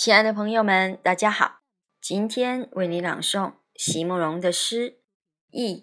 [0.00, 1.58] 亲爱的朋友们，大家好！
[2.00, 4.90] 今天为你朗诵席慕容的诗
[5.50, 5.74] 《忆》。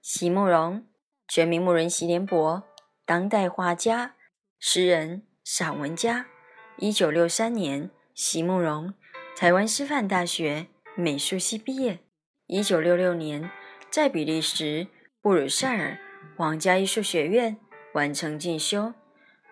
[0.00, 0.86] 席慕容，
[1.26, 2.62] 全名慕人席联博，
[3.04, 4.14] 当代画家、
[4.60, 6.26] 诗人、散文家。
[6.76, 8.94] 一九六三年，席慕容
[9.36, 11.98] 台湾师范大学美术系毕业。
[12.46, 13.50] 一九六六年，
[13.90, 14.86] 在比利时
[15.20, 15.98] 布鲁塞尔
[16.36, 17.56] 皇家艺术学院
[17.94, 18.94] 完成进修，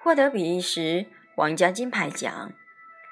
[0.00, 2.52] 获得比利时皇家金牌奖。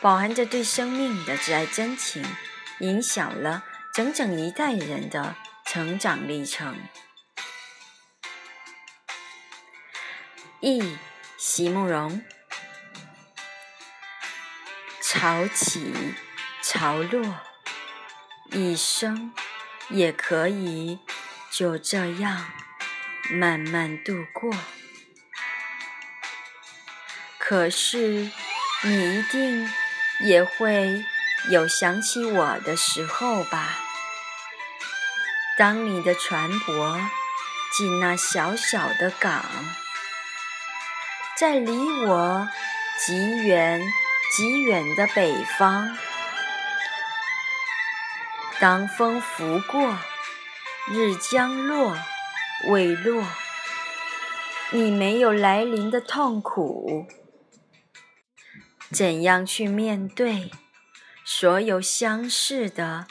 [0.00, 2.24] 饱含着对生命的挚爱真情，
[2.78, 6.74] 影响了整整一代人的成长历程。
[10.60, 10.96] 忆
[11.36, 12.22] 席慕容，
[15.02, 15.92] 潮起
[16.62, 17.36] 潮落，
[18.52, 19.34] 一生
[19.90, 20.98] 也可以
[21.50, 22.50] 就这样
[23.30, 24.50] 慢慢度过。
[27.36, 28.30] 可是
[28.82, 29.70] 你一定。
[30.22, 31.04] 也会
[31.50, 33.78] 有想起我的时候吧。
[35.56, 37.00] 当你的船舶
[37.76, 39.44] 进那小小的港，
[41.36, 41.76] 在离
[42.06, 42.48] 我
[42.98, 43.80] 极远
[44.36, 45.96] 极远的北方，
[48.58, 49.98] 当风拂过，
[50.88, 51.96] 日将落
[52.68, 53.24] 未落，
[54.70, 57.06] 你没有来临的痛苦。
[58.92, 60.50] 怎样去面对
[61.24, 63.06] 所有相似的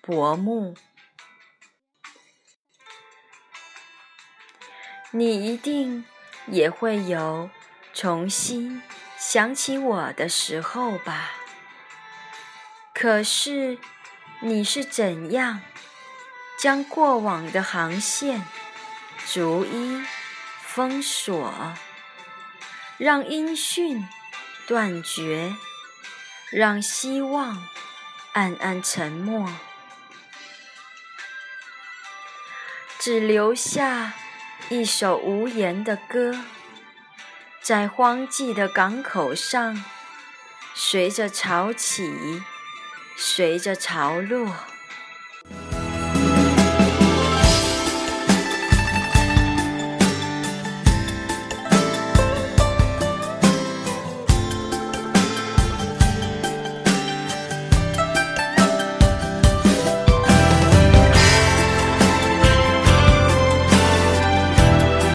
[0.00, 0.74] 薄暮？
[5.10, 6.06] 你一定
[6.46, 7.50] 也会有
[7.92, 8.82] 重新
[9.18, 11.32] 想起我的时候吧？
[12.94, 13.78] 可是
[14.40, 15.60] 你是怎样
[16.58, 18.42] 将过往的航线
[19.26, 20.02] 逐一
[20.62, 21.74] 封锁，
[22.96, 24.08] 让音讯？
[24.68, 25.56] 断绝，
[26.50, 27.66] 让希望
[28.34, 29.50] 暗暗沉默，
[32.98, 34.12] 只留下
[34.68, 36.38] 一首无言的歌，
[37.62, 39.82] 在荒寂的港口上，
[40.74, 42.42] 随着潮起，
[43.16, 44.54] 随着潮落。